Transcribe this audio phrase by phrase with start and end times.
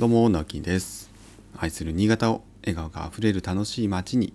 [0.00, 1.10] どうも、なきです。
[1.54, 4.32] 愛する新潟を笑顔があふれる楽しい街に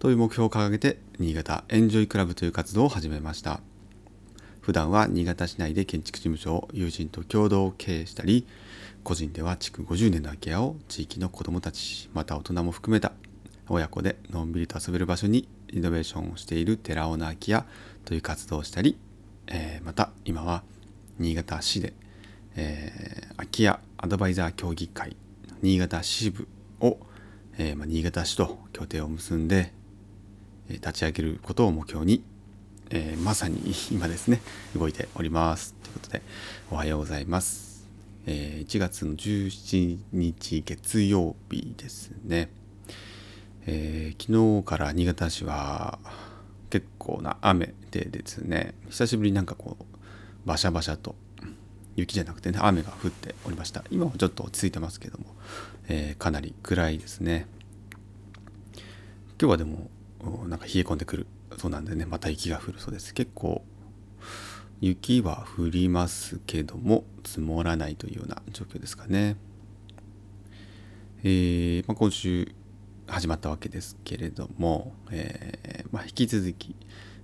[0.00, 3.62] という目標を掲げて、新潟エンジョイクラブという活動を始めました。
[4.60, 8.46] 普段は新潟市内で建築事務所を友人と共同経営したり、
[9.02, 13.12] 個人では築50年の空き家を地域の子どもたち、また大人も含めた
[13.66, 17.64] 親子でのんびりと遊べる場所にリノベーションをしている寺尾の空き家
[18.04, 18.98] という活動をしたり、
[19.46, 20.64] えー、また今は
[21.18, 21.94] 新潟市で、
[22.56, 25.16] えー、空き家アドバイザー協議会
[25.60, 26.46] 新潟支部
[26.80, 26.98] を、
[27.58, 29.72] えー、まあ、新潟市と協定を結んで、
[30.68, 32.22] え、立ち上げることを目標に、
[32.90, 34.40] えー、まさに今ですね
[34.76, 35.74] 動いております。
[35.82, 36.22] ということで
[36.70, 37.88] おはようございます、
[38.26, 42.50] え1月の17日月曜日ですね、
[43.66, 45.98] え昨日から新潟市は
[46.70, 49.84] 結構な雨でですね久しぶりになんかこう
[50.46, 51.16] バシャバシャと
[51.98, 53.82] 雪じゃなくてね雨が降っておりました。
[53.90, 55.26] 今はちょっと落ち着いてますけども、
[55.88, 57.46] えー、かなり暗いですね。
[59.40, 59.90] 今日はでも
[60.46, 61.26] なんか冷え込んでくる
[61.58, 63.12] そうなんでねまた雪が降るそうです。
[63.14, 63.64] 結構
[64.80, 69.36] 雪は降りますけども積もらないというような状況ですかね。
[71.24, 72.52] えー、まあ、今週
[73.08, 76.76] 始まったわけですけれども、えー、まあ、引き続き、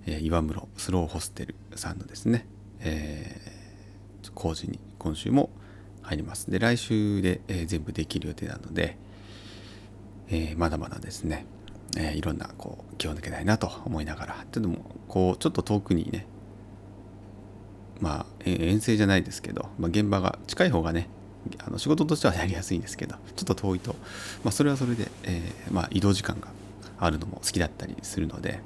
[0.07, 2.45] えー、岩室スローホステルさんのですね、
[2.81, 3.64] え
[4.33, 5.51] 工事に今週も
[6.03, 6.51] 入ります。
[6.51, 8.97] で、来週で、えー、全部できる予定なので、
[10.29, 11.47] えー、まだまだですね、
[11.97, 14.77] えー、いろんなこう気を抜けないなと思いながら、ちょっとも
[15.09, 16.27] こうちょっと遠くにね、
[18.01, 21.09] まあ遠征じゃないですけど、まあ、現場が近い方がね、
[21.59, 23.95] あの仕事としてはやりやすいんですけど、ちょっと遠いと、
[24.43, 26.49] まあ、それはそれで、えー、まあ、移動時間が
[26.99, 28.61] あるのも好きだったりするので、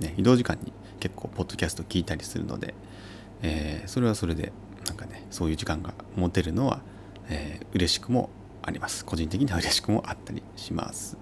[0.00, 2.74] ね、移動時間に結構ポッドキャスト聞いたりするので、
[3.42, 4.52] えー、それはそれで
[4.86, 6.80] なんかねそういう時間が持てるのは、
[7.28, 8.30] えー、嬉しくも
[8.62, 9.04] あります。
[9.04, 11.16] 個人的には嬉しくもあったりします。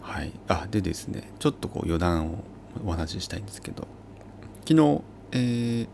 [0.00, 0.32] はい。
[0.48, 2.44] あでですねちょっとこう余談を
[2.84, 3.86] お話ししたいんですけど
[4.66, 5.02] 昨日、
[5.32, 5.88] えー、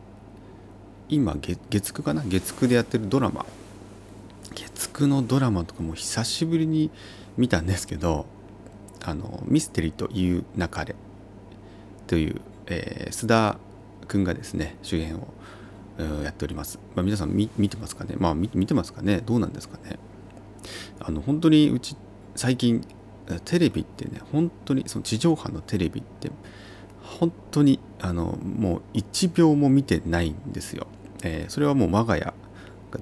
[1.08, 2.22] 今月9かな？
[2.24, 3.44] 月9でやってるドラマ。
[4.54, 6.90] 月9のドラマとかも久しぶりに
[7.36, 8.26] 見たんですけど
[9.04, 10.96] あのミステリーという流れ
[12.06, 13.58] という、えー、須田
[14.08, 15.28] 君がですね主演を
[15.98, 16.78] やっております。
[16.94, 18.16] まあ、皆さん見てますかね？
[18.18, 19.22] まあ見てますかね？
[19.24, 19.98] どうなんですかね？
[21.00, 21.96] あの本当にうち
[22.36, 22.84] 最近
[23.44, 26.30] テレビってね本当にその地上波のテレビって
[27.02, 30.86] 本当にあのもう1秒も見てないんですよ。
[31.22, 32.34] えー、それはもう我が家が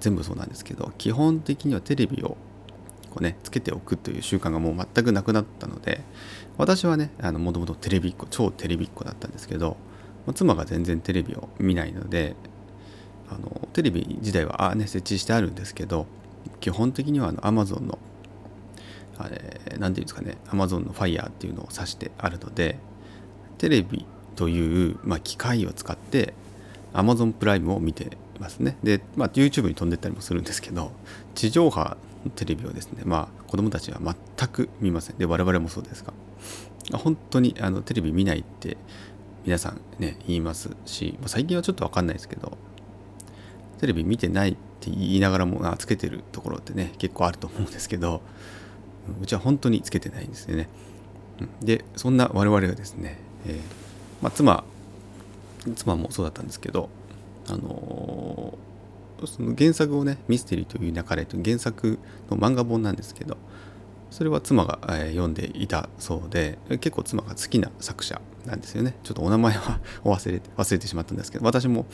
[0.00, 2.36] 全部そうなんですけど基本的にはテレビを
[3.10, 6.02] こうねつけておくという習慣がもう全くなくなったので
[6.56, 9.76] 私はねもともとテレビっ子超テレビっ子だったんですけど
[10.34, 12.36] 妻が全然テレビを見ないので
[13.30, 16.06] あのテレビ自体はあ、ね、設置してあるんですけど
[16.60, 17.98] 基本的にはあの Amazon の
[19.18, 19.38] 何て
[19.78, 22.78] 言うんですかね Amazon の Fire っていうのを指してあるので
[23.58, 24.06] テレビ
[24.36, 26.32] という、まあ、機械を使って
[26.92, 28.76] Amazon プライムを見てますね。
[28.84, 30.92] で、まあ、YouTube に飛んでったりもするんですけど
[31.34, 35.18] 地上波のテレビをですねまあ子供たちは全く見ません。
[35.18, 36.12] で我々もそうですが。
[36.96, 38.78] 本当にあのテレビ見ないって
[39.44, 42.56] 皆さんね言いますし、まあ、最近はちょっと分かんないですけど
[43.78, 48.22] テレビ見てないって言いながらもあつけてるところってね結構あると思うんですけど
[49.22, 50.68] うちは本当につけてないんですよね。
[51.62, 53.54] でそんな我々がですね、えー、
[54.20, 54.64] まあ、妻
[55.76, 56.88] 妻もそうだったんですけど
[57.48, 61.98] あのー、その原作をね「ミステリーという流れ」という原作
[62.30, 63.36] の漫画本なんですけど
[64.10, 68.96] それは妻が、え、読んでいたそうで結構妻が好きな作者なんですよね。
[69.02, 71.86] ちょっとお名前は 忘れて忘れてしまったんですけど私も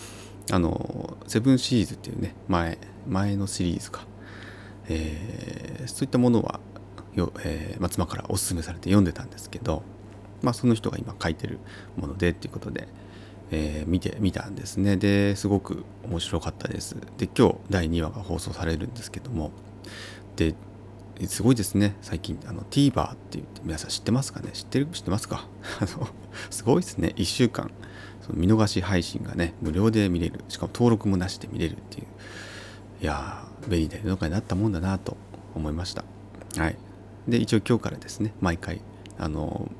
[0.50, 2.78] あのセブンシリーズっていうね前
[3.09, 4.06] 前のシリーズか、
[4.88, 6.60] えー、そういったものは
[7.15, 9.82] よ、えーまあ、妻からおすすめされて読んでたんですけど、
[10.43, 11.59] まあ、その人が今書いてる
[11.97, 12.88] ものでっていうことで、
[13.50, 14.97] えー、見てみたんですね。
[14.97, 16.97] ですごく面白かったです。
[17.19, 19.53] で今日第2話が放送されるんですけども
[20.37, 20.55] で
[21.26, 21.96] すごいですね。
[22.02, 24.50] 最近あの TVer って言って皆さん知ってますかね？
[24.52, 24.87] 知ってる？
[24.93, 25.46] 知ってますか？
[26.50, 27.12] すごいですね。
[27.16, 27.70] 1週間
[28.26, 30.40] その見逃し配信がね無料で見れる。
[30.49, 32.06] しかも登録もなしで見れるっていう。
[33.02, 35.16] いやー便利な世の中になったもんだなと
[35.55, 36.05] 思いました。
[36.56, 36.76] はい。
[37.28, 38.81] で一応今日からですね毎回
[39.19, 39.70] あの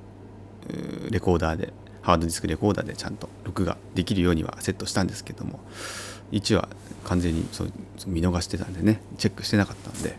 [1.10, 5.60] レコーダーでハードディスクレコーダーでちゃんと録画できるようにはセットしたんですけども
[6.32, 6.69] 1話
[7.04, 7.72] 完全にそう
[8.06, 10.16] 見逃してたんでねチェックしてなかったんで、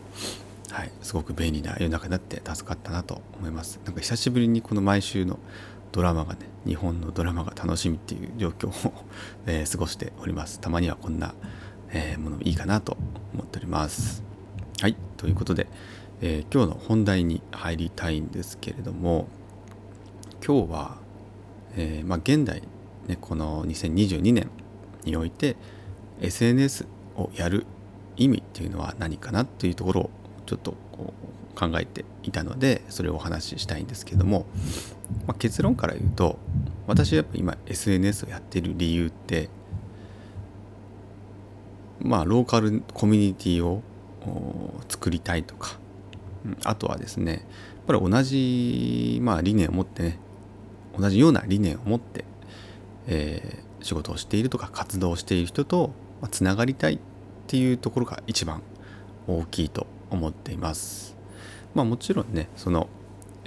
[1.16, 3.80] ごく便利な世の中になって助かったなと思います。
[3.86, 5.40] なんか久しぶりにこの毎週の
[5.92, 8.94] ドラマがね日本のドラマが楽しみっていう状況を
[9.48, 10.60] えー、過ごしております。
[10.60, 11.34] たまにはこんな、
[11.90, 12.98] えー、ものもいいかなと
[13.34, 14.24] 思っております。
[14.82, 14.96] はい。
[15.18, 15.68] ということで、
[16.22, 19.28] えー、今日の本題に入りたいんですけれども
[20.46, 20.98] 今日は、
[21.76, 22.62] えー、まあ、現代、
[23.08, 24.50] ね、この2022年
[25.06, 25.56] において
[26.22, 26.86] SNS
[27.16, 27.66] をやる
[28.18, 30.10] 意味っていうのは何かなっていうところを
[30.46, 31.14] ちょっとこ
[31.56, 34.46] う考えていたのでそれをお話ししたいんですけども、
[35.28, 36.38] まあ、結論から言うと
[36.88, 39.50] 私はやっぱ今 SNS をやってる理由って
[42.02, 43.82] まあローカルコミュニティを
[44.90, 45.78] 作りたいとか
[46.64, 47.42] あとはですねやっ
[47.88, 50.20] ぱり同じ、まあ、理念を持ってね
[50.98, 52.26] 同じような理念を持って、
[53.08, 55.92] えー、仕事をしているとか活動をしている人と
[56.32, 57.00] つながりたいっ
[57.48, 58.62] ていうところが一番
[59.28, 61.16] 大きいと思っています。
[61.74, 62.88] まあもちろんねその、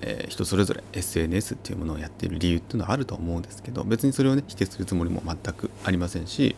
[0.03, 6.55] えー、人それぞれ SNS っていうものをやっている理由っていうのはあると思うんですけど別にそれをね否定するつもりも全くありませんし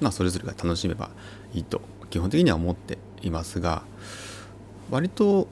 [0.00, 1.10] まあそれぞれが楽しめば
[1.52, 3.82] いいと基本的には思っていますが
[4.90, 5.46] 割と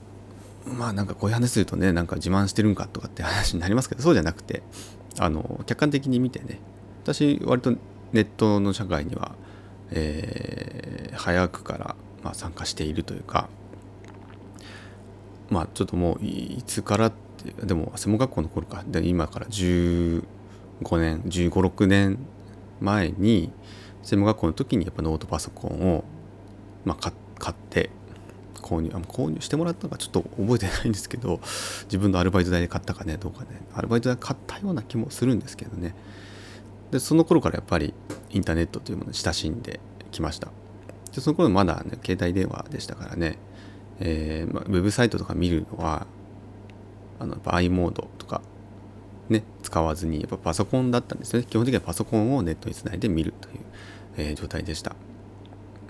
[0.65, 4.63] まあなんかこういう話するとねなんか自慢してるんかとかって話になりますけどそうじゃなくて
[5.19, 6.59] あの客観的に見てね
[7.03, 7.71] 私割と
[8.11, 9.35] ネットの社会には、
[9.91, 13.49] えー、早くから、まあ、参加しているというか
[15.49, 18.83] まあちょっともういつからってでも専門学校の頃か。
[18.87, 20.23] で今から15
[20.97, 22.19] 年1 5 6年
[22.81, 23.51] 前に
[24.03, 26.03] 専門学校の時にやっぱノートパソコンを、
[26.85, 27.89] まあ、買って
[28.61, 31.39] 購入あ購入してもらったのかちょっと覚えてないんですけど
[31.85, 33.61] 自分のアルバイト代で買ったかねどうかね。
[33.73, 35.95] アルバイト代買ったような気もするんですけどね。
[36.91, 37.93] でその頃からやっぱり
[38.31, 39.79] インターネットというものに親しんで
[40.11, 40.49] きました。
[41.13, 43.37] でその頃まだ、ね、携帯電話でしたからね、
[43.99, 46.07] えーまあ、ウェブサイトとか見るのは
[47.19, 48.41] あのやっぱ i モードとか
[49.29, 51.43] ね使わずにやっぱパソコンだったんですね。
[51.43, 53.55] 基本的にはパソコンをネットにつないで見るという、
[54.17, 54.95] えー、状態でした。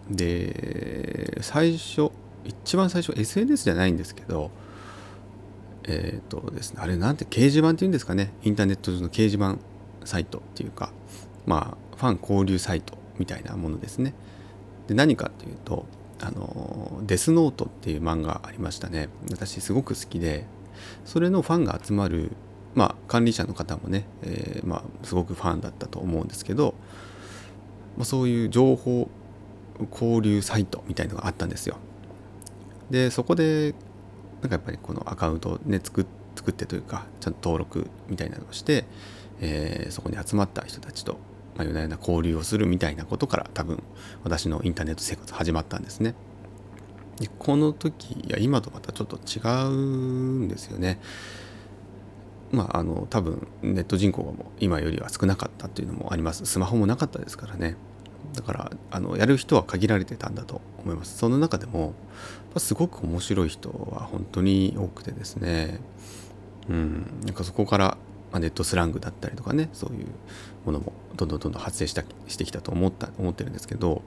[0.10, 2.10] で最初
[2.44, 4.50] 一番最初 SNS じゃないんですけど
[5.84, 8.32] えっ、ー、とですねあれなんて掲示板っていうんですかね。
[8.44, 9.58] インターネット上の掲示板
[10.06, 10.92] サイトっていうか
[11.46, 14.14] まあファン交流サイトみたいなものですね。
[14.88, 15.86] で何かっていうと
[16.21, 19.10] あのデスノートっていう漫画ありましたね。
[19.31, 20.45] 私すごく好きで
[21.06, 22.31] それのファンが集まる
[22.75, 26.75] まあ管理者の方もね、えー、まあすごくファンだったと思うんですけど、
[27.98, 29.10] まあ、そういう情報
[29.92, 31.77] 交流サイトみたいのがあったんですよ。
[32.89, 33.75] でそこで
[34.42, 36.06] なんかやっぱりこのアカウントをね作
[36.36, 38.86] 作ってというかちゃんと登録みたいなのをして、
[39.42, 41.18] えー、そこに集まった人たちと、
[41.60, 43.84] まあ、夜な夜な交流をするみたいなことから多分
[44.24, 46.16] 私のインターネット生活始まったんですね。
[47.20, 51.02] でこの時いや今とまたちょっと違うんですよね。
[52.52, 56.46] まああの多分ネット人口がもう今よりは少なかったっていうのもあります。
[56.46, 57.76] スマホもなかったですからね。
[58.34, 61.18] だからあのやる人は限られてたんだと思います。
[61.18, 61.94] その中でも
[62.56, 65.82] すごく面白い人は本当に多くてですね。
[66.70, 67.22] うん。
[67.26, 67.98] なんかそこから、
[68.31, 70.08] ま、ネットスラングだったりとかねそういう
[70.66, 74.02] ものもどんどんどんどん発生したしてきたと思った思ってるんですけど、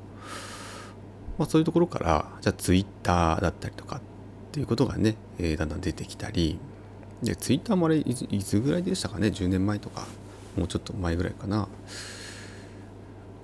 [1.38, 4.00] まあ、そういうところからじゃあツイッターだったりとかっ
[4.52, 6.58] ていうことがね、えー、だんだん出てきたり
[7.22, 10.06] でツイッターもあれいつぐらいでしたかね10年前とか
[10.56, 11.68] もうちょっと前ぐらいかな。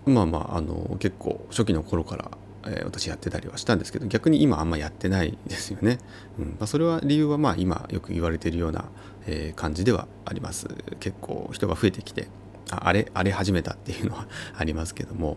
[0.06, 2.30] まあまああの結構初期の頃から、
[2.66, 5.98] えー、私やってたりはしたんですけど逆に今あんまやってないですよね。
[6.38, 8.86] うんまあ、それは理由はまあ今よく言われているような、
[9.26, 10.68] えー、感じではあります。
[11.00, 12.28] 結構人が増えてきて
[12.70, 15.36] ああれあれ始めたっていうのはありますけども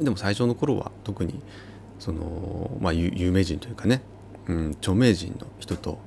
[0.00, 1.42] でも最初の頃は特に
[1.98, 4.02] その、まあ、有名人というかね、
[4.46, 5.98] うん、著名人の人と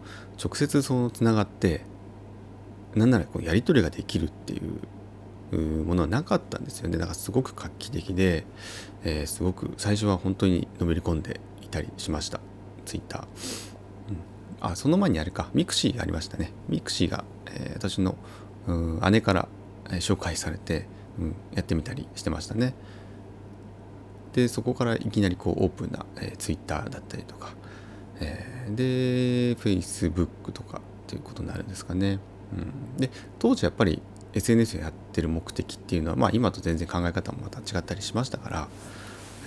[0.41, 1.81] 直接そのつながって
[2.96, 4.79] なんならこうやり取りができるっていう
[5.58, 6.98] ものはなかったんですよね。
[6.98, 8.46] だからすごく画期的で、
[9.03, 12.39] えー、すごく最初は本当にのめり込んでいたりしました。
[12.86, 13.27] ツイッター、うん、
[14.62, 15.50] あその前にあれか。
[15.53, 16.51] mixiがありましたね。
[16.69, 18.15] mixiが、えー、私の
[19.10, 19.48] 姉から
[20.00, 20.88] 紹介されて、
[21.20, 22.74] うん、やってみたりしてましたね。
[24.34, 27.53] でそこからいきなりこうオープンな、えー、ツイッターだったりとか、
[28.22, 28.75] えー、
[29.55, 32.20] でフェイスブックとかっていうことになるんですかね、
[32.53, 32.55] う
[32.96, 34.01] ん、で当時やっぱり
[34.33, 38.67] SNS をやってる目的っていうのは、まあ、今と全然考え方もまた違ったりしましたから、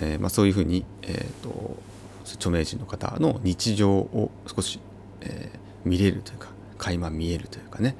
[0.01, 1.77] えー、まあ、そういうふうに、えーと、
[2.35, 4.79] 著名人の方の日常を少し、
[5.21, 7.95] えー、見れるというか垣間見えるというかね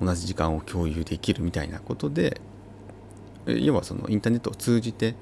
[0.00, 2.40] 同じ時間を共有できるみたいなことで
[3.46, 5.14] 要はそのインターネットを通じて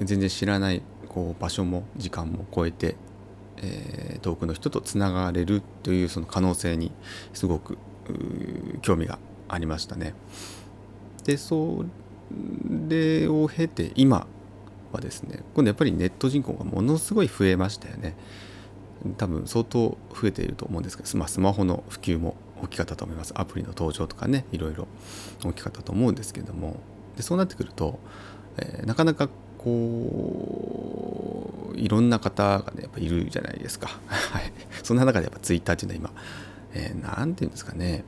[0.00, 2.96] 全然知らないこう場所も時間も超えて、
[3.58, 6.92] えー、遠くの人とつながれるというその可能性に
[7.32, 7.78] すごく
[8.82, 10.14] 興味がありましたね。
[11.24, 11.84] でそ
[12.88, 14.26] れを経て今
[14.92, 18.16] はですね今度やっぱりネット人口がものすごい増えましたよね。
[19.18, 23.34] 多分相当増えていると思うんですけど、まあ、スマホの普及も大きかったと思います。
[23.36, 24.88] アプリの登場とかねいろいろ
[25.44, 26.76] 大きかったと思うんですけども。
[27.16, 27.98] でそうなってくると、
[28.56, 30.90] えー、なかなかこ
[31.74, 33.88] ういろんな方がねやっぱいるじゃないですか。
[34.06, 34.52] はい。
[34.82, 36.22] そんな中でやっぱツイッターっていうのは今、
[36.74, 38.04] えー、て言うんですかね、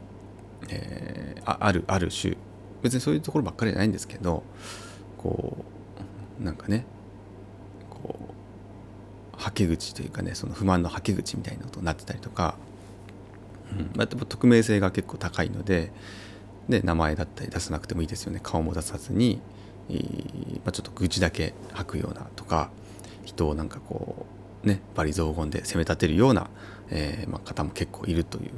[0.70, 2.37] えー、あるある種
[2.82, 4.42] 別にそういうところばっかりじゃないんですけど
[5.18, 5.56] こ
[6.40, 6.85] うなんかね
[7.90, 12.56] こうはけ口というかねその不満のはけ口みたいなことになってたりとか、
[13.73, 15.92] うんまあ、匿名性が結構高いので
[16.68, 18.40] で名前だったり出さなくてもいいですよね。
[18.42, 19.40] 顔も出さずに、
[19.88, 22.70] えー、まあ、ちょっと愚痴だけ吐くようなとか
[23.25, 24.26] 人をなんかこ
[24.64, 26.50] うね罵詈雑言で責め立てるような、
[26.90, 28.50] えー、まあ、方も結構いるという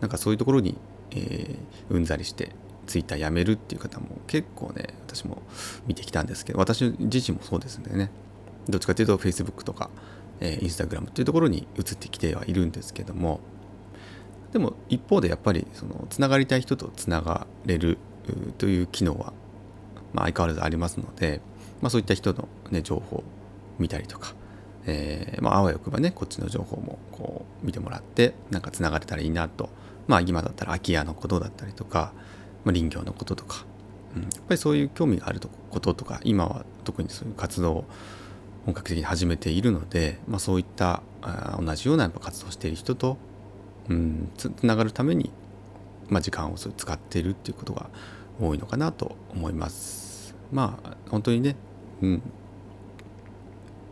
[0.00, 0.76] なんかそういうところに、
[1.12, 2.50] えー、うんざりして
[2.86, 5.42] ツイッターやめるっていう方も結構ね私も
[5.86, 8.10] 見てきたんですけど私自身もそうですんでね。
[8.68, 9.90] どっちかというと Facebook とか、
[10.40, 13.40] えー、Instagram っていうところに移ってきてはいるんですけども
[14.52, 17.98] でも一方でやっぱりそのつながりたい人とつながれる
[18.58, 19.32] という機能は、
[20.12, 21.40] まあ、相変わらずありますので、
[21.80, 23.24] まあ、そういった人の、ね、情報を
[23.78, 24.34] 見たりとか、
[24.86, 29.68] えー、まあ、あわよくばねこっちの情報もこう見てもらってなんかつながれたらいいなと
[30.06, 32.12] まあ今だったら空き家のことだったりとか、
[32.64, 33.64] まあ、林業のこととか、
[34.14, 37.84] うん、やっぱりそういう興味があることとか今は特にそういう活動を
[38.64, 43.16] 本格的に始めているので、まあ、そういったあ同じようなやっぱ活動している人と、
[43.88, 45.30] うん、つながるために、
[46.08, 47.90] まあ、時間を使っているっていうことが
[48.40, 50.34] 多いのかなと思います。
[50.52, 51.56] まあ本当にね、
[52.02, 52.22] うん、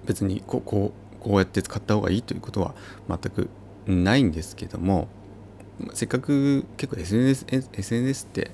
[0.07, 2.75] 別にここうこうやって使った方がいいということは
[3.09, 3.49] 全く
[3.87, 5.09] ないんですけども
[5.93, 8.51] せっかく結構 SNS, SNS ってやっ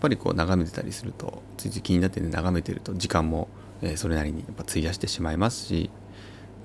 [0.00, 3.48] ぱりこう眺めてたりするとついつい気になって眺めてると時間も、
[3.82, 5.90] えそれなりにやっぱ費やしてしまいますし、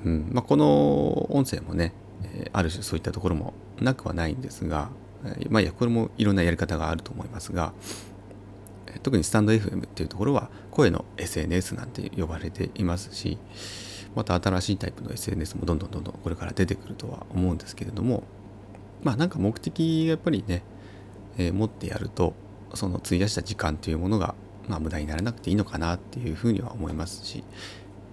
[0.05, 4.89] うんまあ、この音声もね、えある種そういったところもなくはないんですが、
[5.25, 7.73] えまあいやこれもいろんなやり方があると思いますが
[9.03, 13.37] 特にスタンド FM っていうところは声の SNS なんて呼ばれていますし
[14.15, 18.23] また新しいタイプの SNS もどんどんどんどんこれから出てくるとは思うんですけれども
[19.03, 20.63] まあなんか目的がやっぱりね、
[21.37, 22.33] えー、持ってやると
[22.73, 24.35] その費やした時間というものが、
[24.67, 27.43] まあ、無駄にならなくていいのかなっていうふうには思いますし、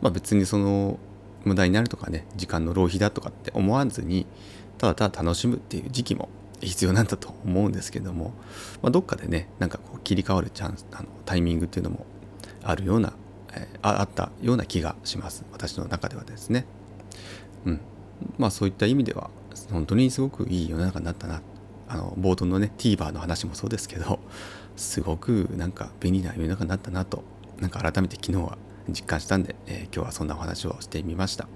[0.00, 0.98] まあ、別にその
[1.44, 4.26] 無駄になるとかね時間の浪費だとかって思わずに
[4.78, 6.28] ただただ楽しむっていう時期も
[6.60, 8.32] 必要なんだと思うんですけども、
[8.82, 12.06] まあ、どっかでねなんかこう切り替わるチャンスあのタイミングっていうのも
[12.62, 13.12] あるような、
[13.52, 16.66] えー、あったような気がします私の中ではですね。
[17.64, 17.80] うん
[18.38, 19.30] まあそういった意味では
[19.70, 21.42] 本当にすごくいい世の中になったな。
[21.88, 24.18] あの冒頭のね TVer の話もそうですけど
[24.74, 27.22] すごくなんか便利な世の中になったなと
[27.60, 28.58] なんか改めて昨日は
[28.88, 31.48] 実感したんで、えー、今日はそんなお話をしてみました。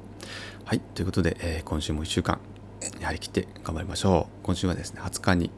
[0.65, 2.39] はいということで、えー、今週も1週間
[3.01, 4.45] やりきって頑張りましょう。
[4.45, 5.51] 今週はですね20日に、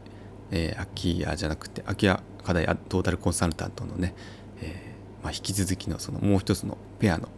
[0.50, 4.14] えー、空き家じゃなくて空き家課題トータルコンサルタントのね、
[4.60, 7.28] えーまあ、引き続きのそのもう一つのペアの、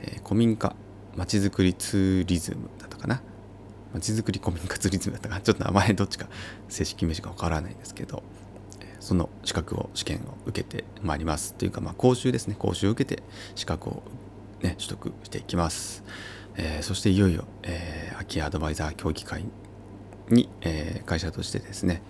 [0.00, 0.74] え、古民家
[1.16, 3.22] まちづくりツーリズムだったかな。
[4.00, 6.26] ちづくり古民家ツーリズムだったかちょっと名前どっちか
[6.68, 8.22] 正式名称がわからないんですけど
[9.00, 11.54] その資格を試験を受けてまいります。
[11.54, 12.54] というかまあ講習ですね。
[12.56, 13.22] 講習を受けて
[13.56, 14.02] 資格を
[14.62, 16.04] ね取得していきます、
[16.56, 19.44] えー、そしていよいよ、えー、空き家アドバイザー協議会
[20.28, 22.02] に、えー、会社としてですね、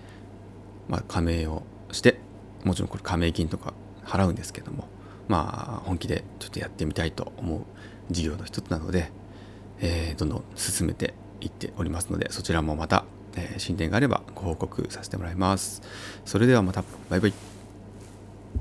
[0.88, 2.18] まあ、加盟をして
[2.64, 3.74] もちろんこれ加盟金とか
[4.04, 4.88] 払うんですけども
[5.28, 7.62] まあ本気でちょっとやってみたいと思う
[8.10, 9.10] 事業の一つなので、
[9.80, 13.04] えー、どんどん進めていっておりますのでそちらもまた、
[13.36, 15.82] えー、進展があればご報告させてもらいます。
[16.24, 17.34] それではまたバイバイ